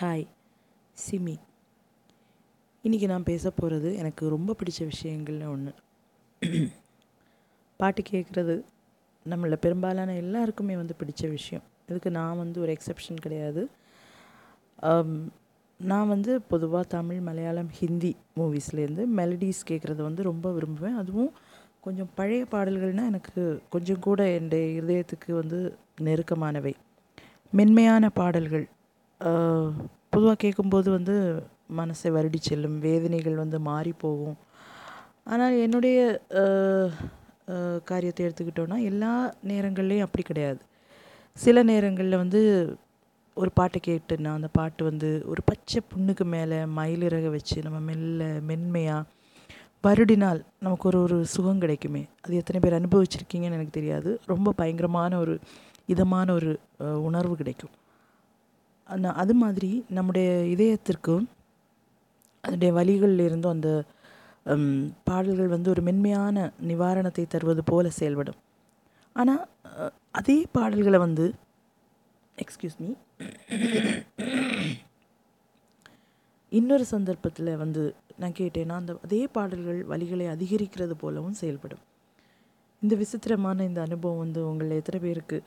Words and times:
Hi 0.00 0.26
SIMI. 0.96 1.34
இன்றைக்கி 2.84 3.06
நான் 3.06 3.26
பேச 3.30 3.50
போகிறது 3.50 3.88
எனக்கு 3.96 4.22
ரொம்ப 4.34 4.54
பிடிச்ச 4.60 4.86
விஷயங்கள்ல 4.92 5.44
ஒன்று 5.54 5.72
பாட்டு 7.80 8.02
கேட்குறது 8.10 8.54
நம்மள 9.26 9.58
பெரும்பாலான 9.64 10.14
எல்லாருக்குமே 10.14 10.76
வந்து 10.76 10.96
பிடிச்ச 11.02 11.28
விஷயம். 11.30 11.66
இதுக்கு 11.88 12.10
நான் 12.10 12.40
வந்து 12.42 12.58
ஒரு 12.60 12.76
எக்ஸெப்ஷன் 12.76 13.20
கிடையாது. 13.26 13.64
நான் 15.80 16.10
வந்து 16.14 16.40
பொதுவாக 16.54 16.90
தமிழ் 16.96 17.20
மலையாளம் 17.28 17.70
ஹிந்தி 17.82 18.14
மூவிஸ்லேருந்து 18.40 19.06
மெலடிஸ் 19.20 19.62
கேட்குறத 19.70 20.00
வந்து 20.08 20.28
ரொம்ப 20.30 20.56
விரும்புவேன். 20.56 20.98
அதுவும் 21.04 21.32
கொஞ்சம் 21.80 22.12
பழைய 22.14 22.46
பாடல்கள்னால் 22.50 23.12
எனக்கு 23.14 23.62
கொஞ்சம் 23.70 24.04
கூட 24.08 24.30
என் 24.38 24.52
இதயத்துக்கு 24.82 25.40
வந்து 25.42 25.62
நெருக்கமானவை. 26.00 26.76
மென்மையான 27.52 28.10
பாடல்கள். 28.20 28.68
பொதுவாக 30.12 30.38
கேட்கும்போது 30.44 30.88
வந்து 30.96 31.14
மனசை 31.78 32.08
வருடி 32.16 32.38
செல்லும் 32.40 32.78
வேதனைகள் 32.86 33.42
வந்து 33.42 33.58
மாறி 33.68 33.92
போகும். 34.04 34.38
ஆனால் 35.32 35.56
என்னுடைய 35.64 35.98
காரியத்தை 37.90 38.22
எடுத்துக்கிட்டோன்னா 38.26 38.76
எல்லா 38.90 39.12
நேரங்கள்லேயும் 39.50 40.06
அப்படி 40.06 40.24
கிடையாது. 40.26 40.60
சில 41.36 41.62
நேரங்களில் 41.70 42.22
வந்து 42.22 42.40
ஒரு 43.36 43.50
பாட்டை 43.58 43.78
கேட்டுன்னா 43.86 44.30
அந்த 44.38 44.48
பாட்டு 44.58 44.82
வந்து 44.88 45.10
ஒரு 45.32 45.40
பச்சை 45.50 45.80
புண்ணுக்கு 45.90 46.24
மேலே 46.34 46.58
மயிலிறக 46.78 47.26
வச்சு 47.36 47.56
நம்ம 47.66 47.78
மெல்ல 47.88 48.24
மென்மையாக 48.48 49.08
வருடினால் 49.84 50.40
நமக்கு 50.64 50.86
ஒரு 50.90 50.98
ஒரு 51.04 51.18
சுகம் 51.34 51.62
கிடைக்குமே. 51.62 52.02
அது 52.24 52.40
எத்தனை 52.40 52.58
பேர் 52.62 52.78
அனுபவிச்சிருக்கீங்கன்னு 52.78 53.58
எனக்கு 53.58 53.78
தெரியாது. 53.78 54.10
ரொம்ப 54.32 54.52
பயங்கரமான 54.60 55.12
ஒரு 55.18 55.34
இதமான 55.94 56.28
ஒரு 56.38 56.50
உணர்வு 57.08 57.34
கிடைக்கும். 57.40 57.74
அது 59.22 59.34
மாதிரி 59.42 59.70
நம்முடைய 59.96 60.28
இதயத்திற்கும் 60.54 61.26
அதனுடைய 62.44 62.70
வழிகளில் 62.78 63.24
இருந்தும் 63.28 63.54
அந்த 63.56 63.70
பாடல்கள் 65.08 65.54
வந்து 65.54 65.68
ஒரு 65.70 65.82
மென்மையான 65.82 66.36
நிவாரணத்தை 66.70 67.24
தருவது 67.26 67.62
போல 67.64 67.90
செயல்படும். 67.98 68.38
ஆனால் 69.16 69.42
அதே 70.18 70.36
பாடல்களை 70.52 70.98
வந்து 70.98 71.26
எக்ஸ்கியூஸ் 72.38 72.78
மீ 72.82 72.90
இன்னொரு 76.52 76.84
சந்தர்ப்பத்தில் 76.94 77.50
வந்து 77.56 77.82
நான் 78.18 78.38
கேட்டேன்னா 78.38 78.76
அந்த 78.80 78.92
அதே 79.06 79.20
பாடல்கள் 79.36 79.80
வழிகளை 79.92 80.26
அதிகரிக்கிறது 80.34 80.94
போலவும் 81.02 81.38
செயல்படும். 81.42 81.82
இந்த 82.82 82.94
விசித்திரமான 82.96 83.64
இந்த 83.64 83.80
அனுபவம் 83.86 84.22
வந்து 84.24 84.40
உங்களில் 84.48 84.78
எத்தனை 84.80 85.00
பேருக்கு 85.00 85.38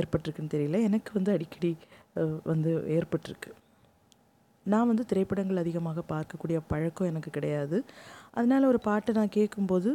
ஏற்பட்டிருக்குன்னு 0.00 0.54
தெரியல. 0.56 0.80
எனக்கு 0.88 1.10
வந்து 1.18 1.32
அடிக்கடி 1.36 1.72
வந்து 2.50 2.70
ஏற்பட்டிருக்கு. 2.96 3.50
நான் 4.66 4.88
வந்து 4.90 5.04
திரைப்படங்கள் 5.10 5.62
அதிகமாக 5.62 6.02
பார்க்கக்கூடிய 6.12 6.58
பழக்கம் 6.72 7.10
எனக்கு 7.12 7.30
கிடையாது. 7.38 7.78
அதனால் 8.38 8.70
ஒரு 8.72 8.80
பாட்டை 8.88 9.10
நான் 9.18 9.36
கேட்கும்போது 9.38 9.90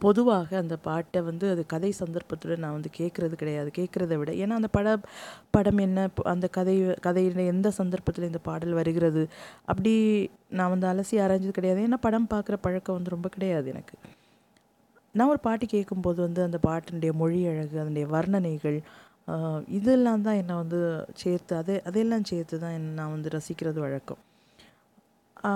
பொதுவாக 0.00 0.50
அந்த 0.60 0.74
பாட்டை 0.84 1.20
வந்து 1.28 1.46
அது 1.52 1.62
கதை 1.72 1.90
சந்தர்ப்பத்துடன் 2.00 2.62
நான் 2.64 2.76
வந்து 2.76 2.90
கேட்குறது 2.98 3.34
கிடையாது. 3.40 3.70
கேட்குறத 3.78 4.16
விட 4.20 4.32
ஏன்னா 4.42 4.58
அந்த 4.60 4.70
பட 4.76 4.88
படம் 5.56 5.80
என்ன 5.86 6.04
அந்த 6.32 6.46
கதை 6.56 6.76
கதையில் 7.06 7.40
எந்த 7.54 7.68
சந்தர்ப்பத்தில் 7.80 8.28
இந்த 8.30 8.40
பாடல் 8.48 8.78
வருகிறது 8.80 9.22
அப்படி 9.72 9.94
நான் 10.58 10.72
வந்து 10.74 10.88
அலசி 10.92 11.16
ஆராய்ஞ்சது 11.24 11.58
கிடையாது. 11.58 11.82
ஏன்னா 11.88 12.00
படம் 12.06 12.30
பார்க்குற 12.34 12.58
பழக்கம் 12.66 12.98
வந்து 12.98 13.14
ரொம்ப 13.16 13.30
கிடையாது 13.36 13.68
எனக்கு. 13.74 13.96
நான் 15.18 15.32
ஒரு 15.34 15.40
பாட்டு 15.48 15.66
கேட்கும்போது 15.74 16.20
வந்து 16.26 16.40
அந்த 16.46 16.58
பாட்டினுடைய 16.68 17.12
மொழி 17.22 17.40
அழகு 17.52 17.76
அதனுடைய 17.82 18.06
வர்ணனைகள் 18.14 18.78
இதெல்லாம் 19.78 20.24
தான் 20.26 20.38
என்னை 20.42 20.54
வந்து 20.62 20.78
சேர்த்து 21.22 21.52
அதே 21.60 21.76
அதையெல்லாம் 21.88 22.26
சேர்த்து 22.30 22.56
தான் 22.64 22.76
என்ன 22.78 22.94
நான் 23.00 23.14
வந்து 23.14 23.32
ரசிக்கிறது 23.34 23.80
வழக்கம். 23.86 24.20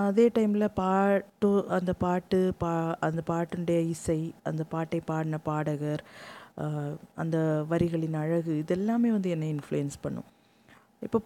அதே 0.09 0.27
டைமில் 0.37 0.67
பாட்டு 0.81 1.51
அந்த 1.77 1.93
பாட்டு 2.05 2.39
பா 2.63 2.73
அந்த 3.07 3.21
பாட்டினுடைய 3.31 3.79
இசை 3.95 4.19
அந்த 4.51 4.63
பாட்டை 4.75 5.01
பாடின 5.11 5.41
பாடகர் 5.49 6.03
அந்த 7.23 7.37
வரிகளின் 7.71 8.19
அழகு 8.23 8.53
இதெல்லாமே 8.63 9.11
வந்து 9.17 9.33
என்னை 9.35 9.49
இன்ஃப்ளூயன்ஸ் 9.55 9.97
பண்ணும். 10.05 10.29
இப்போ 11.07 11.19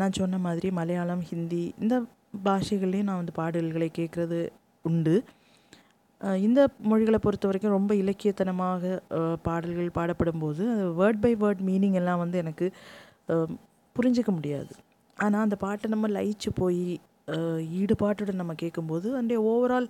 நான் 0.00 0.18
சொன்ன 0.20 0.38
மாதிரி 0.46 0.70
மலையாளம் 0.80 1.24
ஹிந்தி 1.30 1.64
இந்த 1.82 1.96
பாஷைகள்லேயும் 2.46 3.08
நான் 3.10 3.20
வந்து 3.22 3.36
பாடல்களை 3.40 3.90
கேட்குறது 4.00 4.40
உண்டு. 4.90 5.14
இந்த 6.46 6.60
மொழிகளை 6.90 7.18
பொறுத்த 7.24 7.48
வரைக்கும் 7.48 7.76
ரொம்ப 7.76 7.92
இலக்கியத்தனமாக 8.02 8.92
பாடல்கள் 9.46 9.96
பாடப்படும்போது 9.98 10.62
அது 10.72 10.86
வேர்ட் 11.00 11.22
பை 11.24 11.32
வேர்ட் 11.42 11.62
மீனிங் 11.68 11.98
எல்லாம் 12.00 12.22
வந்து 12.24 12.38
எனக்கு 12.42 12.66
புரிஞ்சிக்க 13.96 14.30
முடியாது. 14.38 14.72
ஆனால் 15.16 15.44
அந்த 15.46 15.56
பாட்டை 15.62 15.86
நம்ம 15.94 16.08
லயிச்சு 16.16 16.50
போய் 16.60 16.82
ஈடுபாட்டுடன் 17.80 18.40
நம்ம 18.40 18.54
கேட்கும்போது 18.62 19.08
அந்த 19.18 19.34
ஓவரால் 19.50 19.86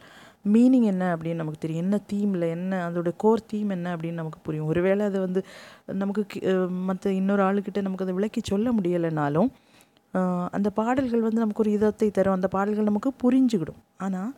மீனிங் 0.55 0.87
என்ன 0.93 1.05
அப்படின்னு 1.15 1.41
நமக்கு 1.43 1.63
தெரியும். 1.63 1.85
என்ன 1.85 1.99
தீமில் 2.13 2.47
என்ன 2.57 2.81
அதோட 2.89 3.11
கோர் 3.23 3.47
தீம் 3.53 3.71
என்ன 3.77 3.95
அப்படின்னு 3.97 4.21
நமக்கு 4.23 4.41
புரியும். 4.47 4.69
ஒருவேளை 4.73 5.03
அது 5.11 5.19
வந்து 5.27 5.43
நமக்கு 6.03 6.23
மற்ற 6.89 7.13
இன்னொரு 7.21 7.43
ஆளுக்கிட்ட 7.49 7.83
நமக்கு 7.87 8.07
அதை 8.07 8.15
விளக்கி 8.19 8.43
சொல்ல 8.51 8.73
முடியலைனாலும் 8.79 9.51
அந்த 10.57 10.69
பாடல்கள் 10.79 11.27
வந்து 11.27 11.43
நமக்கு 11.45 11.65
ஒரு 11.65 11.73
இதத்தை 11.79 12.09
தரும். 12.11 12.37
அந்த 12.39 12.49
பாடல்கள் 12.55 12.91
நமக்கு 12.91 13.13
புரிஞ்சுக்கிடும். 13.25 13.81
ஆனால் 14.07 14.31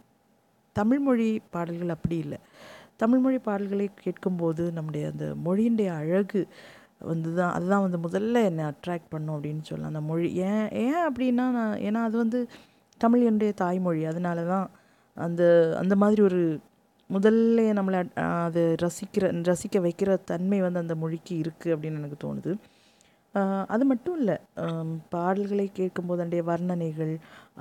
தமிழ்மொழி 0.72 1.43
பாடல்கள் 1.50 1.88
அப்படி 1.88 2.16
இல்லை. 2.16 2.38
தமிழ்மொழி 2.97 3.38
பாடல்களை 3.38 3.91
கேட்கும்போது 3.94 4.72
நம்முடைய 4.72 5.10
அந்த 5.10 5.34
மொழியினுடைய 5.44 5.88
அழகு 5.88 6.47
வந்து 6.99 7.34
தான் 7.34 7.53
அதுதான் 7.53 7.91
வந்து 7.91 7.99
முதல்ல 7.99 8.44
என்னை 8.44 8.65
அட்ராக்ட் 8.65 9.10
பண்ணும் 9.10 9.43
அப்படின்னு 9.43 9.62
சொல்லலாம். 9.62 9.94
அந்த 9.94 10.12
மொழி 10.12 10.34
ஏன் 10.34 10.71
ஏன் 10.71 11.12
அப்படின்னா 11.12 11.33
நான் 11.33 11.78
ஏன்னா 11.78 12.03
அது 12.03 12.16
வந்து 12.16 12.49
தமிழ் 12.99 13.25
என்னுடைய 13.25 13.53
தாய்மொழி. 13.53 14.05
அதனால 14.05 14.43
தான் 14.43 14.71
அந்த 15.15 15.43
அந்த 15.78 15.97
மாதிரி 15.97 16.22
ஒரு 16.22 16.60
முதல்ல 17.10 17.59
நம்மளை 17.78 18.04
அட்- 18.04 18.43
அது 18.43 18.75
ரசிக்கிற 18.83 19.31
ரசிக்க 19.43 19.78
வைக்கிற 19.78 20.19
தன்மை 20.25 20.60
வந்து 20.60 20.78
அந்த 20.78 20.94
மொழிக்கு 20.94 21.41
இருக்குது 21.41 21.65
அப்படின்னு 21.65 21.97
எனக்கு 21.97 22.19
தோணுது. 22.27 22.54
அது 23.75 23.84
மட்டும் 23.91 24.16
இல்லை. 24.20 24.37
பாடல்களை 25.15 25.66
கேட்கும்போது 25.78 26.20
அதனுடைய 26.20 26.43
வர்ணனைகள் 26.50 27.12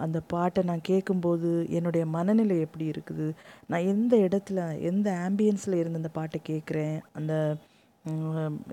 அந்த 0.03 0.17
பாட்டை 0.33 0.61
நான் 0.69 0.87
கேட்கும்போது 0.89 1.49
என்னுடைய 1.77 2.03
மனநிலை 2.15 2.57
எப்படி 2.65 2.85
இருக்குது? 2.93 3.27
நான் 3.71 3.89
எந்த 3.93 4.13
இடத்துல 4.27 4.59
எந்த 4.91 5.07
ஆம்பியன்ஸில் 5.27 5.81
இருந்து 5.81 6.01
அந்த 6.01 6.11
பாட்டை 6.19 6.41
கேட்குறேன்? 6.49 6.97
அந்த 7.19 7.33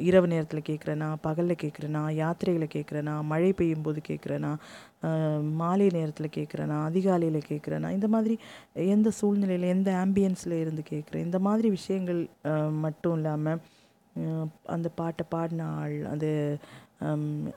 இரவு 0.08 0.26
நேரத்தில் 0.32 0.66
கேட்குறேனா? 0.68 1.08
பகலில் 1.26 1.60
கேட்குறேனா? 1.62 2.02
யாத்திரையில் 2.20 2.72
கேட்குறேனா? 2.74 3.14
மழை 3.32 3.50
பெய்யும் 3.58 3.84
போது 3.86 4.00
கேட்குறேனா 4.08 4.52
மாலை 5.60 5.88
நேரத்தில் 5.96 6.34
கேட்குறேனா? 6.36 6.76
அதிகாலையில் 6.90 7.48
கேட்குறேனா? 7.50 7.88
இந்த 7.96 8.08
மாதிரி 8.14 8.36
எந்த 8.94 9.08
சூழ்நிலையில் 9.18 9.72
எந்த 9.74 9.90
ஆம்பியன்ஸில் 10.04 10.60
இருந்து 10.62 10.84
கேட்குறேன்? 10.92 11.26
இந்த 11.28 11.40
மாதிரி 11.48 11.70
விஷயங்கள் 11.78 12.22
மட்டும் 12.86 13.16
இல்லாமல் 13.18 13.60
அந்த 14.74 14.88
பாட்டை 15.00 15.24
பாடின 15.32 15.66
ஆள் 15.80 15.98
அது 16.12 16.30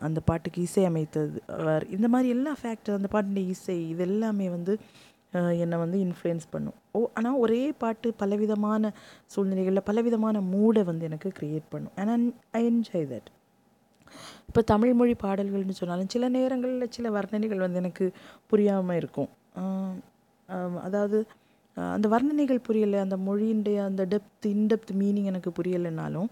அந்த 0.08 0.20
பாட்டுக்கு 0.30 0.60
இசை 0.68 0.84
அமைத்தது 0.90 1.40
அவர். 1.58 1.84
இந்த 1.96 2.08
மாதிரி 2.14 2.30
எல்லா 2.36 2.52
ஃபேக்டர் 2.62 2.98
அந்த 3.00 3.10
பாட்டுடைய 3.16 3.46
இசை 3.56 3.78
இது 3.94 4.04
எல்லாமே 4.10 4.48
வந்து 4.56 4.74
என்னை 5.64 5.78
வந்து 5.82 5.98
இன்ஃப்ளூயன்ஸ் 6.06 6.48
பண்ணும். 6.54 6.78
ஓ 6.98 7.00
ஆனால் 7.18 7.38
ஒரே 7.44 7.62
பாட்டு 7.84 8.08
பலவிதமான 8.22 8.92
சூழ்நிலைகளில் 9.34 9.88
பலவிதமான 9.90 10.42
மூடை 10.54 10.82
வந்து 10.90 11.08
எனக்கு 11.10 11.30
க்ரியேட் 11.38 11.68
பண்ணும். 11.74 11.94
அண்ட் 12.02 12.34
ஐ 12.60 12.62
என்ஜாய் 12.72 13.08
தட் 13.14 13.30
இப்போ 14.50 14.62
தமிழ் 14.72 14.94
மொழி 15.00 15.14
பாடல்கள்னு 15.24 15.80
சொன்னாலும் 15.80 16.10
சில 16.14 16.30
நேரங்களில் 16.38 16.94
சில 16.96 17.10
வர்ணனைகள் 17.18 17.64
வந்து 17.66 17.82
எனக்கு 17.84 18.06
புரியாமல் 18.52 18.98
இருக்கும். 19.02 19.30
அதாவது 20.88 21.20
அந்த 21.96 22.08
வர்ணனைகள் 22.14 22.66
புரியலை 22.68 22.98
அந்த 23.06 23.18
மொழியினுடைய 23.28 23.78
அந்த 23.90 24.04
டெப்த் 24.14 24.48
இன்டெப்த் 24.56 24.92
மீனிங் 25.02 25.30
எனக்கு 25.32 25.52
புரியலைனாலும் 25.60 26.30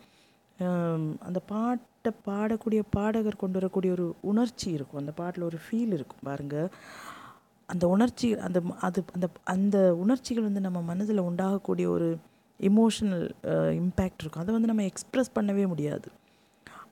அந்த 1.27 1.39
பாட் 1.51 1.83
பாட்டை 2.05 2.11
பாடக்கூடிய 2.27 2.81
பாடகர் 2.95 3.41
கொண்டு 3.41 3.57
வரக்கூடிய 3.59 3.91
ஒரு 3.95 4.05
உணர்ச்சி 4.31 4.67
இருக்கும். 4.75 4.99
அந்த 5.01 5.13
பாட்டில் 5.19 5.45
ஒரு 5.47 5.57
ஃபீல் 5.63 5.93
இருக்கும். 5.97 6.21
பாருங்கள் 6.27 6.69
அந்த 7.69 7.85
உணர்ச்சி 7.93 8.27
அந்த 8.47 8.59
அது 8.87 8.99
அந்த 9.15 9.27
அந்த 9.53 9.77
உணர்ச்சிகள் 10.03 10.47
வந்து 10.47 10.61
நம்ம 10.67 10.79
மனதில் 10.91 11.21
உண்டாகக்கூடிய 11.29 11.87
ஒரு 11.95 12.07
இமோஷனல் 12.59 13.25
இம்பேக்ட் 13.81 14.21
இருக்கும். 14.23 14.43
அதை 14.45 14.53
வந்து 14.55 14.71
நம்ம 14.71 14.85
எக்ஸ்ப்ரெஸ் 14.91 15.35
பண்ணவே 15.37 15.65
முடியாது. 15.73 16.07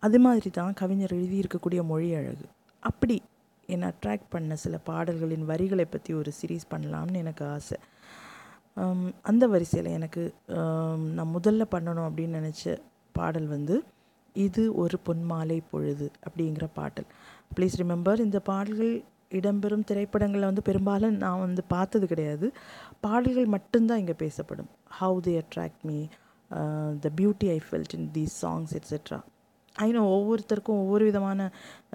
அது 0.06 0.18
மாதிரி 0.26 0.50
தான் 0.60 0.78
கவிஞர் 0.82 1.18
எழுதியிருக்கக்கூடிய 1.20 1.82
மொழி 1.92 2.10
அழகு. 2.20 2.46
அப்படி 2.84 3.16
என்னை 3.70 3.88
அட்ராக்ட் 3.92 4.32
பண்ண 4.34 4.56
சில 4.64 4.76
பாடல்களின் 4.90 5.50
வரிகளை 5.52 5.86
பற்றி 5.94 6.12
ஒரு 6.22 6.32
சீரீஸ் 6.40 6.72
பண்ணலாம்னு 6.74 7.22
எனக்கு 7.24 7.44
ஆசை. 7.56 7.78
அந்த 9.30 9.44
வரிசையில் 9.54 9.96
எனக்கு 9.98 10.24
நான் 11.18 11.34
முதல்ல 11.38 11.64
பண்ணணும் 11.76 12.08
அப்படின்னு 12.08 12.40
நினச்ச 12.40 12.76
பாடல் 13.16 13.48
வந்து 13.54 13.76
இது 14.46 14.64
ஒரு 14.84 14.98
பொன்மாலை 15.08 15.60
பொழுது 15.72 16.08
அப்படிங்கிற 16.28 16.66
பாடல். 16.80 17.08
ப்ளீஸ் 17.56 17.78
ரிமெம்பர் 17.82 18.26
இந்த 18.26 18.40
பாடல்கள் 18.50 18.94
இடம்பெறும் 19.40 19.88
திரைப்படங்களில் 19.90 20.50
வந்து 20.50 20.68
பெரும்பாலும் 20.70 21.18
நான் 21.24 21.44
வந்து 21.46 21.64
பார்த்தது 21.76 22.06
கிடையாது. 22.14 22.50
பாடல்கள் 23.06 23.54
மட்டும்தான் 23.56 24.02
இங்கே 24.04 24.18
பேசப்படும். 24.26 24.70
How 25.00 25.18
they 25.28 25.34
attract 25.44 25.84
me 25.90 26.00
the 27.06 27.10
beauty 27.22 27.50
I 27.56 27.58
felt 27.70 27.96
in 28.00 28.08
these 28.18 28.38
songs 28.44 28.76
etcetera 28.80 29.20
I know 29.76 30.02
ஒவ்வொருத்தருக்கும் 30.14 30.80
ஒவ்வொரு 30.84 31.04
விதமான 31.08 31.40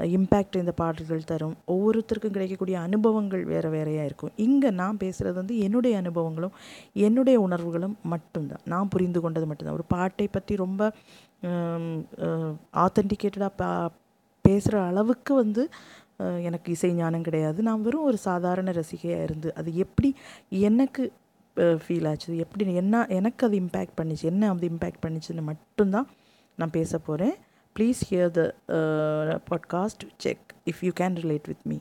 uh, 0.00 0.06
இம்பேக்ட் 0.16 0.58
இந்த 0.60 0.72
பாடல்கள் 0.80 1.28
தரும். 1.30 1.54
ஒவ்வொருத்தருக்கும் 1.74 2.34
கிடைக்கக்கூடிய 2.36 2.76
அனுபவங்கள் 2.86 3.42
வேறு 3.52 3.68
வேறையாக 3.74 4.08
இருக்கும். 4.10 4.32
இங்கே 4.46 4.70
நான் 4.80 5.00
பேசுகிறது 5.04 5.36
வந்து 5.40 5.56
என்னுடைய 5.66 5.94
அனுபவங்களும் 6.02 6.54
என்னுடைய 7.06 7.38
உணர்வுகளும் 7.46 7.96
மட்டும்தான். 8.12 8.62
நான் 8.72 8.92
புரிந்து 8.94 9.22
கொண்டது 9.24 9.48
மட்டும்தான். 9.50 9.78
ஒரு 9.80 9.86
பாட்டை 9.94 10.28
பற்றி 10.36 10.56
ரொம்ப 10.64 10.90
ஆத்தென்டிகேட்டடாக 12.84 13.52
பா 13.56 13.90
பேசுகிற 14.44 14.82
அளவுக்கு 14.82 15.34
வந்து 15.34 15.68
எனக்கு 16.42 16.72
இசை 16.72 16.92
ஞானம் 16.92 17.22
கிடையாது. 17.22 17.62
நான் 17.62 17.82
வெறும் 17.82 18.04
ஒரு 18.04 18.16
சாதாரண 18.16 18.70
ரசிகையாக 18.70 19.22
இருந்து 19.22 19.54
அது 19.54 19.76
எப்படி 19.76 20.14
எனக்கு 20.48 21.12
ஃபீல் 21.56 22.08
ஆச்சு 22.08 22.36
எப்படி 22.36 22.74
என்ன 22.74 23.06
எனக்கு 23.08 23.46
அது 23.46 23.56
இம்பேக்ட் 23.60 23.96
பண்ணிச்சு? 24.00 24.22
என்ன 24.22 24.50
அது 24.50 24.68
இம்பேக்ட் 24.68 25.02
பண்ணிச்சுன்னு 25.06 25.42
மட்டும்தான் 25.42 26.08
நான் 26.56 26.70
பேச 26.70 26.98
போகிறேன் 26.98 27.34
please 27.76 28.00
hear 28.10 28.30
the 28.30 28.42
podcast 29.50 30.04
check 30.16 30.46
if 30.70 30.80
you 30.80 30.90
can 31.00 31.16
relate 31.22 31.46
with 31.46 31.64
me 31.64 31.78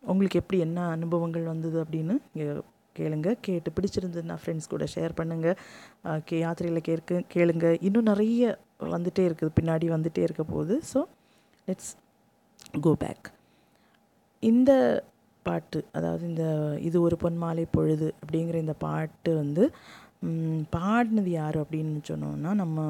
உங்களுக்கு 0.00 0.38
எப்படி 0.38 0.60
என்ன 0.60 0.86
அனுபவங்கள் 0.88 1.42
வந்தது 1.42 1.84
அப்படின்னு 1.84 2.14
கேளுங்க. 2.98 3.28
கேட்டு 3.46 3.70
பிடிச்சிருந்ததுன்னா 3.76 4.36
ஃப்ரெண்ட்ஸ் 4.42 4.70
கூட 4.74 4.86
ஷேர் 4.94 5.18
பண்ணுங்கள் 5.20 5.58
கே 6.28 6.38
யாத்திரையில் 6.44 6.86
கேட்க 6.90 7.22
கேளுங்க. 7.34 7.66
இன்னும் 7.88 8.10
நிறைய 8.12 8.42
வந்துகிட்டே 8.94 9.24
இருக்குது. 9.28 9.56
பின்னாடி 9.58 9.88
வந்துகிட்டே 9.96 10.24
இருக்க 10.28 10.44
போகுது. 10.54 10.76
ஸோ 10.92 11.02
லெட்ஸ் 11.68 11.92
கோ 12.84 12.92
பேக் 13.02 13.26
இந்த 14.42 14.70
பாட்டு 15.46 15.78
அதாவது 15.96 16.24
இந்த 16.30 16.44
இது 16.88 16.96
ஒரு 17.06 17.16
பொன் 17.22 17.38
மாலை 17.42 17.64
பொழுது 17.76 18.06
அப்படிங்கிற 18.20 18.56
இந்த 18.64 18.74
பாட்டு 18.84 19.30
வந்து 19.40 19.64
பாடினது 20.74 21.30
யார் 21.40 21.56
அப்படின்னு 21.62 22.02
சொன்னோம்னா 22.10 22.50
நம்ம 22.62 22.84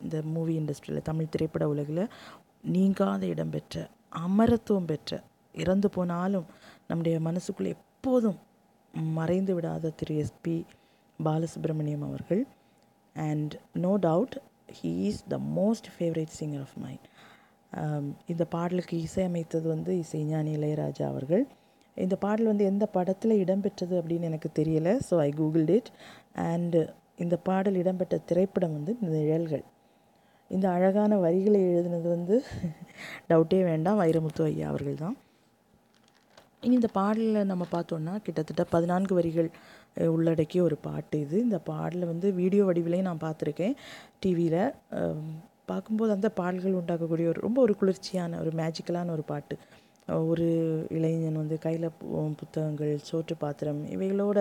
இந்த 0.00 0.16
மூவி 0.34 0.52
இண்டஸ்ட்ரியில் 0.60 1.06
தமிழ் 1.08 1.32
திரைப்பட 1.34 1.64
உலகில் 1.72 2.02
நீங்காத 2.74 3.22
இடம் 3.34 3.52
பெற்ற 3.54 3.84
அமரத்துவம் 4.24 4.88
பெற்ற 4.90 5.20
இறந்து 5.54 5.88
போனாலும் 5.96 6.46
நம்முடைய 6.88 7.16
மனசுக்குள்ளே 7.28 7.72
எப்போதும் 7.76 8.38
மறைந்து 9.18 9.52
விடாத 9.56 9.92
திரு 10.00 10.14
எஸ்பி 10.22 10.56
பாலசுப்ரமணியம் 11.18 12.04
அவர்கள். 12.08 12.42
And 13.16 13.54
no 13.84 13.92
doubt 14.06 14.36
he 14.78 14.92
is 15.10 15.22
the 15.32 15.38
most 15.58 15.88
favourite 15.94 16.34
singer 16.38 16.64
of 16.66 16.76
mind 16.84 17.06
இந்த 18.32 18.44
பாடலுக்கு 18.54 18.96
இசையமைத்தது 19.06 19.66
வந்து 19.74 19.92
இசைஞானி 20.02 20.52
இளையராஜா 20.58 21.06
அவர்கள். 21.12 21.44
இந்த 21.96 22.16
பாடல் 22.24 22.50
வந்து 22.50 22.64
எந்த 22.72 22.84
படத்தில் 22.96 23.40
இடம்பெற்றது 23.44 23.94
அப்படின்னு 24.00 24.28
எனக்கு 24.30 24.48
தெரியல 24.60 24.90
so 25.08 25.14
I 25.26 25.30
googled 25.40 25.72
it 25.78 25.90
and 26.50 26.80
இந்த 27.24 27.36
பாடல் 27.48 27.78
இடம்பெற்ற 27.82 28.16
திரைப்படம் 28.30 28.74
வந்து 28.78 28.92
நிழல்கள். 29.14 29.64
இந்த 30.50 30.66
அழகான 30.76 31.12
வரிகளை 31.24 31.60
எழுதினது 31.70 32.08
வந்து 32.16 32.36
டவுட்டே 33.30 33.58
வேண்டாம் 33.70 34.00
வைரமுத்து 34.02 34.42
ஐயா 34.50 34.66
அவர்கள் 34.72 35.02
தான். 35.04 35.16
இந்த 36.62 36.86
பாடலில் 36.96 37.48
நம்ம 37.50 37.64
பார்த்தோன்னா 37.72 38.14
கிட்டத்தட்ட 38.26 38.62
பதினான்கு 38.72 39.12
வரிகள் 39.18 39.48
உள்ளடக்கிய 40.14 40.60
ஒரு 40.68 40.76
பாட்டு 40.86 41.16
இது. 41.24 41.36
இந்த 41.46 41.58
பாடலை 41.68 42.06
வந்து 42.10 42.28
வீடியோ 42.40 42.62
வடிவிலையும் 42.68 43.08
நான் 43.08 43.24
பார்த்துருக்கேன். 43.26 43.74
டிவியில் 44.22 44.60
பார்க்கும்போது 45.70 46.10
அந்த 46.16 46.28
பாடல்கள் 46.38 46.78
உண்டாக்கக்கூடிய 46.80 47.26
ஒரு 47.32 47.40
ரொம்ப 47.46 47.58
ஒரு 47.66 47.74
குளிர்ச்சியான 47.80 48.38
ஒரு 48.42 48.52
மேஜிக்கலான 48.60 49.12
ஒரு 49.16 49.24
பாட்டு. 49.30 49.56
ஒரு 50.32 50.48
இளைஞன் 50.96 51.40
வந்து 51.42 51.56
கையில் 51.64 51.88
புத்தகங்கள் 52.40 52.92
சோற்று 53.08 53.34
பாத்திரம் 53.38 53.80
இவைகளோட 53.94 54.38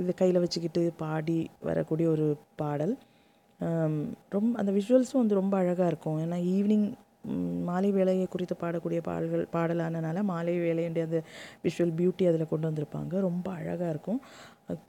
இது 0.00 0.12
கையில் 0.20 0.42
வச்சுக்கிட்டு 0.44 0.82
பாடி 1.02 1.38
வரக்கூடிய 1.68 2.06
ஒரு 2.14 2.26
பாடல். 2.62 2.94
ரொம்ப 4.36 4.52
அந்த 4.60 4.70
விஷுவல்ஸும் 4.78 5.22
வந்து 5.22 5.40
ரொம்ப 5.40 5.54
அழகாக 5.62 5.90
இருக்கும். 5.92 6.18
ஏன்னா 6.24 6.38
ஈவினிங் 6.54 6.88
மாலை 7.62 7.90
வேலையை 7.90 8.26
குறித்து 8.26 8.56
பாடக்கூடிய 8.60 9.02
பாடல்கள் 9.02 9.48
பாடலானனால 9.52 10.22
மாலை 10.22 10.58
வேலையுடைய 10.58 11.02
அந்த 11.02 11.22
விஷுவல் 11.62 11.92
பியூட்டி 11.96 12.28
அதில் 12.28 12.48
கொண்டு 12.48 12.70
வந்திருப்பாங்க. 12.70 13.20
ரொம்ப 13.20 13.52
அழகாக 13.52 13.90
இருக்கும். 13.90 14.20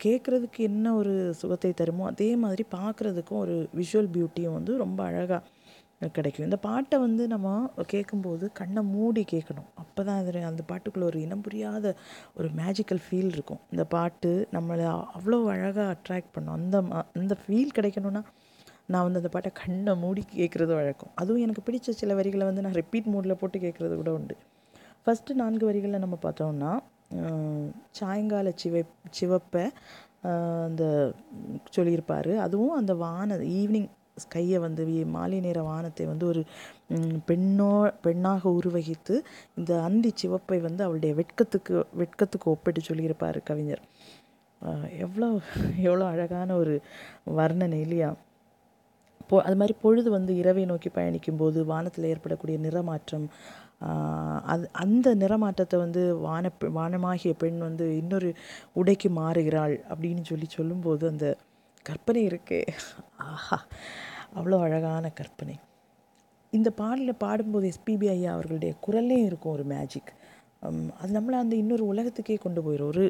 கேட்குறதுக்கு 0.03 0.57
என்ன 0.57 0.95
ஒரு 0.95 1.33
சுகத்தை 1.33 1.73
தருமோ 1.81 2.05
அதே 2.05 2.35
மாதிரி 2.35 2.65
பார்க்குறதுக்கும் 2.75 3.37
ஒரு 3.37 3.69
விஷுவல் 3.75 4.09
பியூட்டியும் 4.13 4.53
வந்து 4.53 4.77
ரொம்ப 4.77 5.03
அழகாக 5.03 5.47
கிடைக்கும். 6.11 6.43
இந்த 6.43 6.57
பாட்டை 6.57 6.99
வந்து 6.99 7.27
நம்ம 7.27 7.71
கேட்கும்போது 7.85 8.51
கண்ணை 8.51 8.83
மூடி 8.83 9.25
கேட்கணும் 9.31 9.69
அப்போ 9.75 10.03
தான் 10.03 10.17
அதில் 10.17 10.41
அந்த 10.41 10.63
பாட்டுக்குள்ளே 10.67 11.03
ஒரு 11.03 11.21
இனம் 11.21 11.41
புரியாத 11.41 11.95
ஒரு 12.35 12.47
மேஜிக்கல் 12.47 13.01
ஃபீல் 13.09 13.27
இருக்கும். 13.27 13.59
இந்த 13.71 13.85
பாட்டு 13.85 14.47
நம்மளை 14.51 15.05
அவ்வளோ 15.05 15.45
அழகாக 15.45 15.95
அட்ராக்ட் 15.95 16.31
பண்ணும். 16.31 16.53
அந்த 16.53 16.81
ம- 16.81 17.03
அந்த 17.13 17.37
ஃபீல் 17.47 17.67
கிடைக்கணும்னா 17.75 18.21
நான் 18.89 19.05
வந்து 19.05 19.21
அந்த 19.21 19.29
பாட்டை 19.35 19.51
கண்ணை 19.61 19.93
மூடி 20.03 20.21
கேட்குறது 20.33 20.73
வழக்கம். 20.79 21.11
அதுவும் 21.21 21.43
எனக்கு 21.45 21.61
பிடிச்ச 21.67 21.95
சில 22.01 22.13
வரிகளை 22.19 22.45
வந்து 22.49 22.63
நான் 22.65 22.77
ரிப்பீட் 22.81 23.11
மூடில் 23.13 23.39
போட்டு 23.41 23.59
கேட்குறது 23.65 23.95
கூட 24.01 24.11
உண்டு. 24.17 24.35
ஃபஸ்ட்டு 25.05 25.39
நான்கு 25.41 25.65
வரிகளை 25.69 25.99
நம்ம 26.05 26.17
பார்த்தோம்னா 26.25 26.71
சாயங்கால 27.99 28.51
சிவை 28.61 28.81
சிவப்பை 29.17 29.65
அந்த 30.67 30.83
சொல்லியிருப்பார். 31.75 32.31
அதுவும் 32.45 32.77
அந்த 32.79 32.93
வான 33.03 33.37
ஈவினிங் 33.59 33.89
ஸ்கையை 34.23 34.57
வந்து 34.65 34.83
மாலை 35.15 35.37
நேர 35.45 35.59
வானத்தை 35.69 36.05
வந்து 36.11 36.25
ஒரு 36.31 36.41
பெண்ணோ 37.29 37.71
பெண்ணாக 38.05 38.51
உருவகித்து 38.57 39.15
இந்த 39.59 39.71
அந்தி 39.87 40.11
சிவப்பை 40.21 40.59
வந்து 40.67 40.81
அவளுடைய 40.85 41.13
வெட்கத்துக்கு 41.19 41.73
வெட்கத்துக்கு 42.01 42.47
ஒப்பிட்டு 42.53 42.81
சொல்லியிருப்பார் 42.89 43.39
கவிஞர். 43.49 43.83
எவ்வளோ 45.05 45.29
எவ்வளோ 45.87 46.05
அழகான 46.13 46.49
ஒரு 46.61 46.75
வர்ணனை 47.39 47.79
இல்லையா? 47.85 48.11
பொ 49.29 49.41
அது 49.41 49.55
மாதிரி 49.55 49.75
பொழுது 49.81 50.09
வந்து 50.11 50.35
இரவை 50.35 50.65
நோக்கி 50.65 50.89
பயணிக்கும் 50.89 51.37
போது 51.37 51.65
வானத்தில் 51.65 52.05
ஏற்படக்கூடிய 52.05 52.57
நிறமாற்றம் 52.59 53.27
அது 54.45 54.69
அந்த 54.81 55.15
நிறமாற்றத்தை 55.15 55.77
வந்து 55.77 56.01
வான 56.17 56.51
பெ- 56.59 56.71
வானமாகிய 56.75 57.33
பெண் 57.37 57.59
வந்து 57.59 57.97
இன்னொரு 57.97 58.29
உடைக்கு 58.73 59.09
மாறுகிறாள் 59.15 59.75
அப்படின்னு 59.89 60.23
சொல்லி 60.23 60.47
சொல்லும்போது 60.49 61.07
அந்த 61.07 61.27
கற்பனை 61.85 62.27
இருக்கே. 62.27 62.61
ஆஹா 63.27 63.57
அவ்வளோ 64.35 64.59
அழகான 64.59 65.09
கற்பனை. 65.11 65.55
இந்த 66.53 66.69
பாடலில் 66.71 67.17
பாடும்போது 67.17 67.71
எஸ்பிபி 67.71 68.07
ஐயா 68.09 68.33
அவர்களுடைய 68.33 68.73
குரல்லையும் 68.85 69.25
இருக்கும் 69.25 69.51
ஒரு 69.51 69.65
மேஜிக் 69.65 70.11
அது 70.99 71.11
நம்மளை 71.13 71.37
அந்த 71.39 71.55
இன்னொரு 71.55 71.85
உலகத்துக்கே 71.87 72.35
கொண்டு 72.37 72.61
போயிடும் 72.61 72.91
ஒரு 72.93 73.05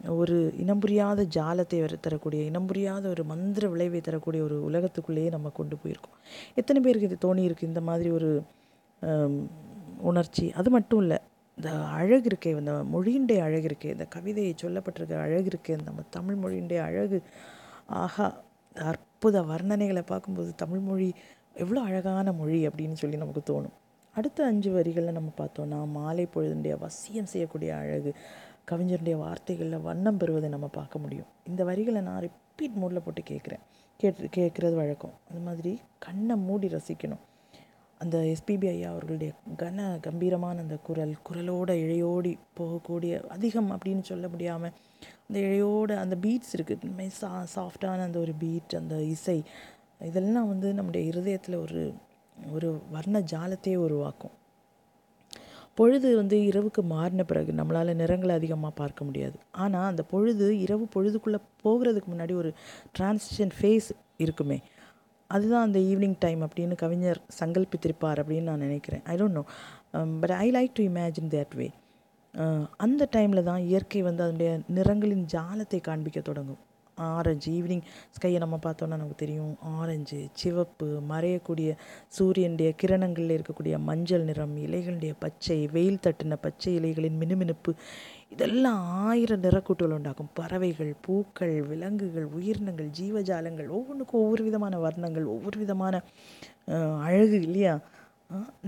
ஒரு 0.00 0.54
இனம் 0.56 0.80
புரியாத 0.80 1.20
ஜாலத்தை 1.36 1.80
வர 1.80 1.94
தரக்கூடிய 1.96 2.42
இனம் 2.42 2.66
புரியாத 2.66 3.08
ஒரு 3.08 3.24
மந்திர 3.24 3.68
விளைவை 3.68 4.00
தரக்கூடிய 4.00 4.42
ஒரு 4.42 4.56
உலகத்துக்குள்ளேயே 4.68 5.30
நம்ம 5.30 5.48
கொண்டு 5.48 5.76
போயிருக்கோம். 5.76 6.18
எத்தனை 6.54 6.80
பேருக்கு 6.82 7.08
இது 7.10 7.18
தோணியிருக்கு 7.28 7.62
இந்த 7.62 7.80
மாதிரி 7.80 8.10
ஒரு 8.10 8.30
உணர்ச்சி. 10.00 10.52
அது 10.52 10.70
மட்டும் 10.70 11.00
இல்லை 11.00 11.18
இந்த 11.58 11.70
அழகு 11.70 12.28
இருக்கே 12.30 12.50
இந்த 12.58 12.72
மொழியின்டைய 12.72 13.40
அழகு 13.42 13.66
இருக்கே 13.70 13.90
இந்த 13.96 14.04
கவிதையை 14.04 14.54
சொல்லப்பட்டிருக்க 14.62 15.16
அழகு 15.26 15.48
இருக்கே 15.52 15.76
நம்ம 15.84 16.04
தமிழ் 16.10 16.38
மொழியினுடைய 16.42 16.82
அழகு. 16.88 17.18
ஆகா 17.86 18.26
இந்த 18.68 18.84
அற்புத 18.84 19.42
வர்ணனைகளை 19.42 20.02
பார்க்கும்போது 20.06 20.54
தமிழ் 20.56 20.80
மொழி 20.80 21.14
எவ்வளோ 21.54 21.80
அழகான 21.80 22.32
மொழி 22.32 22.68
அப்படின்னு 22.68 22.92
சொல்லி 22.92 23.16
நமக்கு 23.16 23.42
தோணும். 23.52 23.76
அடுத்த 24.14 24.44
அஞ்சு 24.44 24.70
வரிகளில் 24.70 25.16
நம்ம 25.18 25.30
பார்த்தோன்னா 25.38 25.78
மாலை 25.92 26.26
பொழுதுடைய 26.26 26.78
வசியம் 26.84 27.30
செய்யக்கூடிய 27.32 27.76
அழகு. 27.76 28.14
கவிஞருடைய 28.70 29.16
வார்த்தைகளில் 29.16 29.80
வண்ணம் 29.80 30.16
பெறுவதை 30.16 30.48
நம்ம 30.48 30.66
பார்க்க 30.66 30.98
முடியும். 30.98 31.26
இந்த 31.44 31.64
வரிகளை 31.64 32.00
நான் 32.00 32.20
ரிப்பீட் 32.20 32.76
மூடில் 32.82 33.02
போட்டு 33.04 33.22
கேட்குறேன். 33.22 33.64
கேட்டு 33.96 34.28
கேட்குறது 34.36 34.74
வழக்கம். 34.74 35.14
அது 35.30 35.40
மாதிரி 35.40 35.80
கண்ணை 35.98 36.36
மூடி 36.36 36.68
ரசிக்கணும். 36.68 37.22
அந்த 38.00 38.18
எஸ்பிபி 38.18 38.68
ஐயா 38.68 38.90
அவர்களுடைய 38.90 39.32
கன 39.56 40.00
கம்பீரமான 40.00 40.60
அந்த 40.60 40.76
குரல் 40.76 41.14
குரலோட 41.30 41.70
இழையோடி 41.84 42.38
போகக்கூடிய 42.60 43.26
அதிகம் 43.26 43.70
அப்படின்னு 43.70 44.00
சொல்ல 44.00 44.28
முடியாமல் 44.28 44.70
அந்த 45.28 45.40
இழையோட 45.40 45.96
அந்த 45.96 46.16
பீட்ஸ் 46.16 46.56
இருக்குது 46.56 47.06
சா 47.06 47.44
சாஃப்டான 47.56 48.00
அந்த 48.00 48.18
ஒரு 48.18 48.32
பீட் 48.38 48.74
அந்த 48.76 49.02
இசை 49.02 49.42
இதெல்லாம் 50.00 50.48
வந்து 50.48 50.74
நம்முடைய 50.74 51.06
இருதயத்தில் 51.06 51.54
ஒரு 51.54 51.94
ஒரு 52.52 52.80
வர்ண 52.90 53.20
ஜாலத்தையே 53.20 53.76
உருவாக்கும். 53.76 54.30
பொழுது 55.78 56.08
வந்து 56.20 56.36
இரவுக்கு 56.50 56.82
மாறின 56.92 57.24
பிறகு 57.30 57.50
நம்மளால் 57.58 57.98
நிறங்களை 58.00 58.32
அதிகமாக 58.38 58.72
பார்க்க 58.80 59.06
முடியாது. 59.08 59.36
ஆனால் 59.64 59.88
அந்த 59.90 60.02
பொழுது 60.12 60.46
இரவு 60.64 60.84
பொழுதுக்குள்ளே 60.94 61.40
போகிறதுக்கு 61.64 62.10
முன்னாடி 62.12 62.34
ஒரு 62.42 62.50
டிரான்சிஷன் 62.96 63.52
ஃபேஸ் 63.58 63.90
இருக்குமே. 64.24 64.58
அதுதான் 65.30 65.66
அந்த 65.68 65.78
ஈவினிங் 65.90 66.18
டைம் 66.24 66.42
அப்படின்னு 66.46 66.76
கவிஞர் 66.84 67.20
சங்கல்பித்திருப்பார் 67.40 68.20
அப்படின்னு 68.22 68.48
நான் 68.50 68.64
நினைக்கிறேன். 68.66 69.02
I 69.12 69.14
don't 69.20 69.38
know 69.40 69.44
but 70.22 70.34
I 70.44 70.46
like 70.56 70.72
to 70.78 70.84
imagine 70.90 71.30
that 71.34 71.54
way 71.60 71.68
அந்த 72.84 73.02
டைமில் 73.16 73.46
தான் 73.50 73.62
இயற்கை 73.68 74.00
வந்து 74.08 74.22
அதனுடைய 74.26 74.50
நிறங்களின் 74.76 75.24
ஜாலத்தை 75.34 75.80
காண்பிக்க 75.88 76.18
தொடங்கும். 76.30 76.60
ஆரஞ்சு. 77.06 77.48
ஈவினிங் 77.58 77.82
ஸ்கையை 78.16 78.38
நம்ம 78.44 78.56
பார்த்தோன்னா 78.62 78.94
நமக்கு 78.94 79.16
தெரியும். 79.16 79.54
ஆரஞ்சு 79.78 80.18
சிவப்பு 80.40 80.88
மறையக்கூடிய 81.10 81.70
சூரியனுடைய 82.16 82.70
கிரணங்களில் 82.82 83.34
இருக்கக்கூடிய 83.38 83.74
மஞ்சள் 83.88 84.26
நிறம் 84.28 84.56
இலைகளுடைய 84.66 85.12
பச்சை 85.18 85.58
வெயில் 85.76 86.02
தட்டின 86.06 86.38
பச்சை 86.40 86.72
இலைகளின் 86.78 87.20
மினுமினுப்பு. 87.22 87.72
இதெல்லாம் 88.34 88.80
ஆயிரம் 89.08 89.44
நிறக்கூட்டுகள் 89.46 89.96
உண்டாக்கும். 89.98 90.32
பறவைகள் 90.34 90.92
பூக்கள் 91.06 91.54
விலங்குகள் 91.70 92.26
உயிரினங்கள் 92.38 92.90
ஜீவஜாலங்கள் 93.00 93.68
ஒவ்வொன்றுக்கும் 93.78 94.22
ஒவ்வொரு 94.24 94.42
விதமான 94.48 94.74
வர்ணங்கள் 94.78 95.28
ஒவ்வொரு 95.34 95.58
விதமான 95.58 96.02
அழகு 97.06 97.38
இல்லையா? 97.40 97.76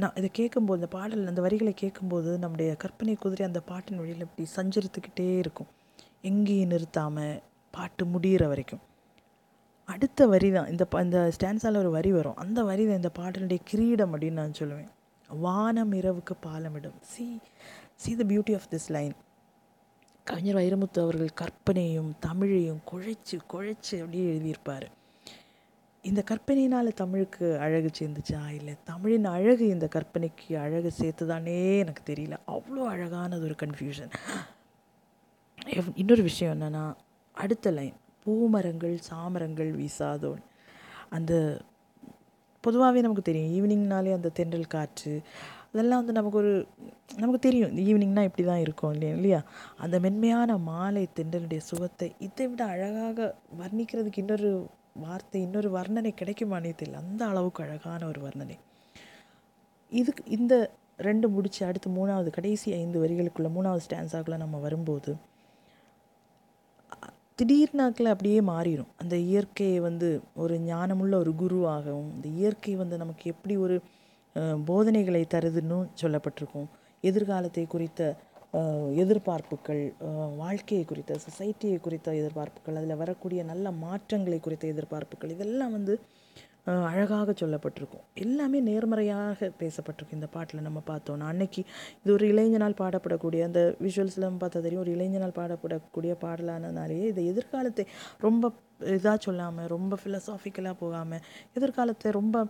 நான் 0.03 0.17
இதை 0.19 0.29
கேட்கும்போது 0.33 0.79
இந்த 0.81 0.91
பாடல் 0.95 1.27
அந்த 1.31 1.41
வரிகளை 1.47 1.73
கேட்கும்போது 1.81 2.31
நம்முடைய 2.43 2.71
கற்பனை 2.83 3.15
குதிரை 3.15 3.45
அந்த 3.47 3.61
பாட்டின் 3.71 4.01
வழியில் 4.03 4.25
இப்படி 4.27 4.45
சஞ்சரித்துக்கிட்டே 4.59 5.27
இருக்கும். 5.43 5.71
எங்கேயும் 6.31 6.73
நிறுத்தாமல் 6.73 7.35
பாட்டு 7.71 8.05
முடிகிற 8.05 8.47
வரைக்கும். 8.47 8.81
அடுத்த 9.85 10.27
வரி 10.27 10.50
தான் 10.50 10.71
இந்த 10.71 10.85
ப- 10.85 11.03
இந்த 11.03 11.33
ஸ்டான்ஸால் 11.41 11.77
ஒரு 11.77 11.91
வரி 11.91 12.12
வரும். 12.12 12.37
அந்த 12.37 12.65
வரி 12.65 12.87
தான் 12.87 12.97
இந்த 12.97 13.11
பாட்டினுடைய 13.19 13.59
கிரீடம் 13.65 14.19
அப்படின்னு 14.19 14.33
நான் 14.33 14.53
சொல்லுவேன். 14.59 14.89
வானம் 15.29 15.93
இரவுக்கு 15.93 16.37
பாலமிடும். 16.43 17.00
See 17.00 17.41
see 17.95 18.17
the 18.17 18.25
beauty 18.29 18.55
of 18.55 18.67
this 18.71 18.89
line 18.89 19.12
கவிஞர் 20.25 20.57
வைரமுத்து 20.57 21.00
அவர்கள் 21.00 21.33
கற்பனையும் 21.35 22.15
தமிழையும் 22.27 22.81
குழைச்சு 22.93 23.39
குழைச்சு 23.53 23.95
அப்படியே 23.95 24.39
எழுதியிருப்பார். 24.39 24.87
இந்த 26.03 26.25
கற்பனையினால் 26.31 26.93
தமிழுக்கு 26.93 27.59
அழகு 27.59 27.91
சேர்ந்துச்சா? 27.99 28.49
இல்லை 28.49 28.75
தமிழின் 28.85 29.25
அழகு 29.25 29.67
இந்த 29.67 29.89
கற்பனைக்கு 29.95 30.61
அழகு 30.61 30.93
சேர்த்துதானே 30.99 31.79
எனக்கு 31.79 32.12
தெரியல. 32.12 32.37
அவ்வளோ 32.49 32.85
அழகானது 32.85 33.43
ஒரு 33.43 33.55
கன்ஃபியூஷன் 33.62 34.11
இன்னொரு 35.95 36.23
விஷயம் 36.23 36.61
என்னென்னா 36.61 36.95
அடுத்த 37.35 37.71
லைன் 37.71 37.97
பூமரங்கள் 38.27 38.97
சாமரங்கள் 39.11 39.71
வீசாதோன். 39.81 40.43
அந்த 41.09 41.33
பொதுவாகவே 42.65 43.01
நமக்கு 43.01 43.23
தெரியும் 43.23 43.53
ஈவினிங்னாலே 43.57 44.11
அந்த 44.13 44.33
தென்றல் 44.39 44.73
காற்று 44.75 45.13
அதெல்லாம் 45.73 46.01
வந்து 46.01 46.13
நமக்கு 46.13 46.39
ஒரு 46.39 46.53
நமக்கு 47.17 47.39
தெரியும் 47.39 47.71
இந்த 47.73 47.83
ஈவினிங்னா 47.91 48.23
இப்படி 48.29 48.45
தான் 48.49 48.63
இருக்கும் 48.65 48.93
இல்லையா 48.93 49.15
இல்லையா? 49.17 49.41
அந்த 49.77 49.97
மென்மையான 50.01 50.57
மாலை 50.59 51.09
தென்றலுடைய 51.19 51.61
சுகத்தை 51.71 52.09
இதை 52.19 52.47
விட 52.49 52.63
அழகாக 52.65 53.29
வர்ணிக்கிறதுக்கு 53.61 54.23
இன்னொரு 54.25 54.51
வார்த்தை 54.95 55.41
இன்னொரு 55.43 55.69
வர்ணனை 55.77 56.13
கிடைக்குமானே 56.21 56.73
தெரியல. 56.81 57.01
அந்த 57.05 57.23
அளவுக்கு 57.27 57.63
அழகான 57.65 58.07
ஒரு 58.07 58.21
வர்ணனை. 58.27 58.57
இதுக்கு 59.93 60.23
இந்த 60.39 60.55
ரெண்டு 60.99 61.27
முடிச்சு 61.29 61.61
அடுத்து 61.67 61.91
மூணாவது 61.91 62.31
கடைசி 62.31 62.69
ஐந்து 62.73 62.99
வரிகளுக்குள்ளே 63.05 63.51
மூணாவது 63.57 63.85
ஸ்டான்ஸாக்குள்ளே 63.87 64.37
நம்ம 64.37 64.59
வரும்போது 64.59 65.13
திடீர்னாக்கில் 67.41 68.13
அப்படியே 68.13 68.41
மாறிடும் 68.41 68.89
அந்த 68.97 69.17
இயற்கையை 69.17 69.81
வந்து 69.81 70.09
ஒரு 70.35 70.55
ஞானமுள்ள 70.59 71.15
ஒரு 71.15 71.33
குருவாகவும் 71.43 72.11
இந்த 72.15 72.29
இயற்கை 72.29 72.75
வந்து 72.75 72.97
நமக்கு 72.97 73.25
எப்படி 73.31 73.57
ஒரு 73.57 73.77
போதனைகளை 74.67 75.23
தருதுன்னு 75.35 75.79
சொல்லப்பட்டிருக்கும். 76.03 76.69
எதிர்காலத்தை 77.05 77.65
குறித்த 77.67 78.03
எதிர்பார்ப்புகள் 79.03 79.83
வாழ்க்கையை 80.37 80.85
குறித்த 80.85 81.17
சொசைட்டியை 81.27 81.79
குறித்த 81.81 82.13
எதிர்பார்ப்புகள் 82.13 82.79
அதில் 82.79 82.97
வரக்கூடிய 82.97 83.41
நல்ல 83.43 83.71
மாற்றங்களை 83.85 84.39
குறித்த 84.41 84.67
எதிர்பார்ப்புகள் 84.69 85.31
இதெல்லாம் 85.31 85.73
வந்து 85.73 85.95
அழகாக 86.91 87.35
சொல்லப்பட்டிருக்கும். 87.41 88.05
எல்லாமே 88.25 88.59
நேர்மறையாக 88.69 89.49
பேசப்பட்டிருக்கும் 89.61 90.19
இந்த 90.19 90.29
பாட்டில் 90.35 90.67
நம்ம 90.67 90.81
பார்த்தோன்னா 90.91 91.27
அன்னைக்கு 91.33 91.62
இது 92.03 92.12
ஒரு 92.17 92.27
இளைஞனால் 92.33 92.77
பாடப்படக்கூடிய 92.81 93.43
அந்த 93.49 93.61
விஷுவல்ஸில் 93.87 94.27
பார்த்தா 94.43 94.62
தெரியும் 94.67 94.83
ஒரு 94.85 94.93
இளைஞனால் 94.97 95.37
பாடப்படக்கூடிய 95.41 96.15
பாடலானதுனாலேயே 96.25 97.07
இதை 97.12 97.25
எதிர்காலத்தை 97.27 97.87
ரொம்ப 98.27 98.53
இதாக 98.97 99.17
சொல்லாமல் 99.27 99.71
ரொம்ப 99.75 99.99
ஃபிலசாஃபிக்கலாக 100.03 100.77
போகாமல் 100.85 101.25
எதிர்காலத்தை 101.59 102.11
ரொம்ப 102.21 102.47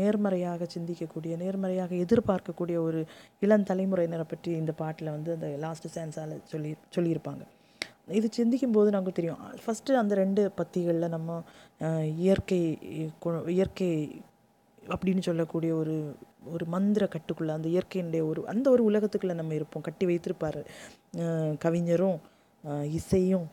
நேர்மறையாக 0.00 0.66
சிந்திக்கக்கூடிய 0.74 1.36
நேர்மறையாக 1.36 1.94
எதிர்பார்க்கக்கூடிய 2.04 2.76
ஒரு 2.88 3.00
இளம் 3.46 3.68
தலைமுறையினரை 3.70 4.26
பற்றி 4.32 4.50
இந்த 4.62 4.72
பாட்டில் 4.82 5.14
வந்து 5.16 5.32
அந்த 5.36 5.48
லாஸ்ட் 5.64 5.88
சான்ஸால் 5.96 6.36
சொல்லி 6.44 6.70
சொல்லியிருப்பாங்க. 6.96 7.42
இது 8.18 8.26
சிந்திக்கும் 8.38 8.74
போது 8.76 8.88
நமக்கு 8.94 9.14
தெரியும். 9.18 9.40
ஃபஸ்ட்டு 9.62 9.98
அந்த 10.02 10.14
ரெண்டு 10.22 10.42
பத்திகளில் 10.60 11.14
நம்ம 11.16 11.38
இயற்கை 12.24 12.60
இயற்கை 13.56 13.90
அப்படின்னு 14.92 15.22
சொல்லக்கூடிய 15.28 15.72
ஒரு 15.82 15.94
ஒரு 16.52 16.64
மந்திர 16.74 17.04
கட்டுக்குள்ளே 17.14 17.52
அந்த 17.56 17.68
இயற்கையினுடைய 17.74 18.22
ஒரு 18.30 18.40
அந்த 18.52 18.66
ஒரு 18.74 18.82
உலகத்துக்குள்ளே 18.90 19.34
நம்ம 19.40 19.54
இருப்போம். 19.58 19.84
கட்டி 19.88 20.04
வைத்திருப்பார். 20.10 20.60
கவிஞரும் 21.64 22.18
இசையும் 22.98 23.46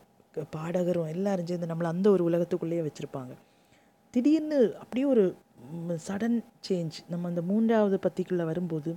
பாடகரும் 0.56 1.12
எல்லாரும் 1.16 1.48
சேர்ந்து 1.50 1.70
நம்மளை 1.72 1.88
அந்த 1.94 2.08
ஒரு 2.14 2.22
உலகத்துக்குள்ளேயே 2.30 2.82
வச்சுருப்பாங்க. 2.86 3.32
திடீர்னு 4.14 4.58
அப்படியே 4.82 5.06
ஒரு 5.14 5.24
சடன் 6.08 6.38
சேஞ்ச் 6.68 6.96
நம்ம 7.12 7.28
அந்த 7.28 7.42
மூன்றாவது 7.50 7.96
பத்திக்குள்ளே 8.06 8.44
வரும்போது 8.50 8.90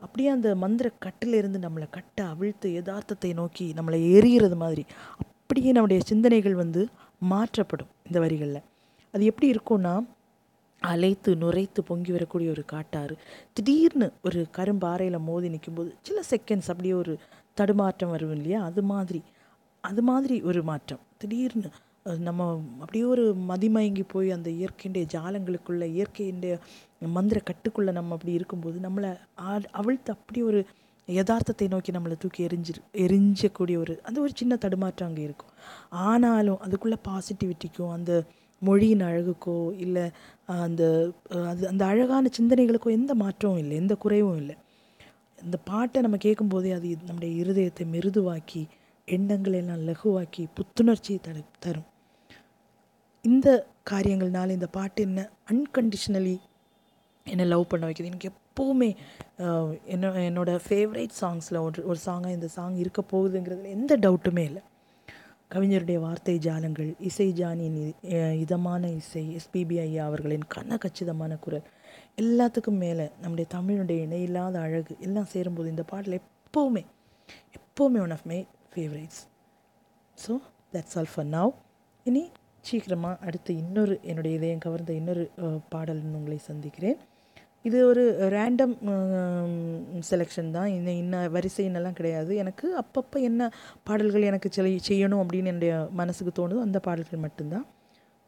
அப்படியே 0.00 0.28
அந்த 0.28 0.54
மந்திர 0.54 0.90
கட்டிலிருந்து 0.98 1.58
நம்மளை 1.58 1.86
கட்ட 1.90 2.24
அவிழ்த்து 2.24 2.68
யதார்த்தத்தை 2.70 3.32
நோக்கி 3.32 3.72
நம்மளை 3.76 3.98
எரிகிறது 4.16 4.56
மாதிரி 4.56 4.84
அப்படியே 5.20 5.72
நம்முடைய 5.72 6.02
சிந்தனைகள் 6.06 6.54
வந்து 6.54 6.82
மாற்றப்படும் 7.18 7.90
இந்த 8.06 8.18
வரிகளில். 8.20 8.62
அது 9.14 9.24
எப்படி 9.24 9.48
இருக்கும்னா 9.52 9.94
அலைத்து 10.82 11.30
நுரைத்து 11.42 11.80
பொங்கி 11.84 12.12
வரக்கூடிய 12.12 12.50
ஒரு 12.50 12.64
காட்டாறு. 12.72 13.14
திடீர்னு 13.52 14.12
ஒரு 14.22 14.46
கரும்பாறையில் 14.56 15.18
மோதி 15.18 15.48
நிற்கும்போது 15.48 15.94
சில 16.02 16.20
செகண்ட்ஸ் 16.30 16.70
அப்படியே 16.72 16.92
ஒரு 16.92 17.18
தடுமாற்றம் 17.54 18.10
வரும் 18.10 18.34
இல்லையா? 18.34 18.60
அது 18.64 18.82
மாதிரி 18.82 19.22
அது 19.84 20.02
மாதிரி 20.02 20.42
ஒரு 20.42 20.62
மாற்றம். 20.62 21.00
திடீர்னு 21.18 21.70
நம்ம 22.06 22.42
அப்படியே 22.80 23.04
ஒரு 23.04 23.34
மதிமயங்கி 23.48 24.04
போய் 24.08 24.30
அந்த 24.30 24.50
இயற்கையுடைய 24.50 25.06
ஜாலங்களுக்குள்ளே 25.12 25.86
இயற்கையுடைய 25.94 26.54
மந்திர 27.08 27.42
கட்டுக்குள்ளே 27.44 27.92
நம்ம 27.92 28.14
அப்படி 28.14 28.32
இருக்கும்போது 28.32 28.78
நம்மளை 28.78 29.10
ஆ- 29.40 29.70
அவிழ்த்து 29.70 30.12
அப்படி 30.12 30.42
ஒரு 30.42 30.60
யதார்த்தத்தை 31.08 31.68
நோக்கி 31.68 31.92
நம்மளை 31.92 32.16
தூக்கி 32.18 32.46
எரிஞ்சிரு 32.46 32.80
எரிஞ்சக்கூடிய 32.96 33.76
ஒரு 33.76 34.00
அந்த 34.02 34.20
ஒரு 34.20 34.32
சின்ன 34.34 34.56
தடுமாற்றம் 34.56 35.08
அங்கே 35.08 35.22
இருக்கும். 35.22 35.52
ஆனாலும் 35.90 36.58
அதுக்குள்ளே 36.58 36.96
பாசிட்டிவிட்டிக்கும் 37.08 37.92
அந்த 37.92 38.24
மொழியின் 38.62 39.00
அழகுக்கோ 39.00 39.72
இல்லை 39.76 40.10
அந்த 40.46 41.12
அது 41.44 41.68
அந்த 41.68 41.86
அழகான 41.86 42.28
சிந்தனைகளுக்கோ 42.40 42.90
எந்த 42.90 43.14
மாற்றமும் 43.14 43.58
இல்லை 43.58 43.76
எந்த 43.76 43.94
குறைவும் 43.94 44.36
இல்லை. 44.36 44.56
இந்த 45.42 45.56
பாட்டை 45.64 46.02
நம்ம 46.02 46.16
கேட்கும்போதே 46.16 46.72
அது 46.72 46.96
நம்முடைய 47.06 47.44
இருதயத்தை 47.44 47.84
மிருதுவாக்கி 47.92 48.62
எண்ணங்களை 49.08 49.58
எல்லாம் 49.58 49.86
லகுவாக்கி 49.86 50.46
புத்துணர்ச்சியை 50.56 51.20
தரும். 51.58 51.89
இந்த 53.24 53.48
காரியங்கள்னால 53.90 54.54
இந்த 54.58 54.68
பாட்டு 54.76 55.00
என்ன 55.02 55.20
அன்கண்டிஷ்னலி 55.50 56.36
என்னை 57.26 57.44
லவ் 57.46 57.70
பண்ண 57.70 57.84
வைக்கிது. 57.86 58.10
எனக்கு 58.12 58.30
எப்போவுமே 58.32 58.88
என்ன 59.94 60.12
என்னோடய 60.28 60.60
ஃபேவரேட் 60.66 61.14
சாங்ஸில் 61.20 61.58
ஒரு 61.66 61.80
ஒரு 61.90 61.98
சாங்காக 62.06 62.36
இந்த 62.38 62.48
சாங் 62.56 62.76
இருக்க 62.76 63.00
போகுதுங்கிறதுல 63.12 63.70
எந்த 63.78 63.92
டவுட்டுமே 63.96 64.44
இல்லை. 64.50 64.62
கவிஞருடைய 65.50 65.98
வார்த்தை 65.98 66.34
ஜாலங்கள் 66.46 66.90
இசை 67.08 67.26
ஜானியின் 67.40 67.78
இதமான 68.42 68.82
இசை 68.98 69.22
எஸ்பிபி 69.38 69.76
ஐயா 69.84 70.02
அவர்களின் 70.04 70.46
கன 70.54 70.76
கச்சிதமான 70.84 71.36
குரல் 71.36 71.66
எல்லாத்துக்கும் 72.18 72.80
மேலே 72.84 73.06
நம்முடைய 73.22 73.46
தமிழுடைய 73.54 74.04
இணையில்லாத 74.06 74.58
அழகு 74.60 74.94
எல்லாம் 75.00 75.30
சேரும்போது 75.32 75.68
இந்த 75.68 75.84
பாடல் 75.92 76.18
எப்போவுமே 76.20 76.82
எப்போவுமே 77.58 78.00
one 78.06 78.14
of 78.18 78.26
my 78.32 78.38
favourites 78.74 79.20
so 80.18 80.34
that's 80.74 80.96
all 80.98 81.10
for 81.14 81.28
now 81.36 81.52
இனி 82.06 82.24
சீக்கிரமாக 82.68 83.24
அடுத்து 83.26 83.50
இன்னொரு 83.62 83.94
என்னுடைய 84.10 84.32
இதயம் 84.38 84.64
கவர்ந்த 84.64 84.92
இன்னொரு 85.00 85.24
பாடல்னு 85.74 86.18
உங்களை 86.20 86.38
சந்திக்கிறேன். 86.50 86.98
இது 87.68 87.78
ஒரு 87.90 88.02
ரேண்டம் 88.34 88.74
செலெக்ஷன் 90.10 90.50
தான். 90.56 90.68
இன்ன 90.76 90.92
இன்ன 91.02 91.16
வரிசைன்னெல்லாம் 91.36 91.98
கிடையாது. 91.98 92.32
எனக்கு 92.42 92.66
அப்பப்போ 92.82 93.18
என்ன 93.30 93.50
பாடல்கள் 93.88 94.28
எனக்கு 94.30 94.50
செய் 94.56 94.78
செய்யணும் 94.88 95.22
அப்படின்னு 95.24 95.52
என்னுடைய 95.52 95.74
மனசுக்கு 96.00 96.32
தோணுதோ 96.38 96.64
அந்த 96.68 96.80
பாடல்கள் 96.88 97.24
மட்டும்தான். 97.26 97.66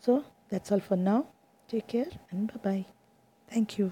So 0.04 0.14
that's 0.52 0.72
all 0.76 0.86
for 0.88 1.02
now 1.10 1.24
take 1.68 1.88
care 1.94 2.12
and 2.34 2.52
bye 2.66 2.84
thank you 3.48 3.86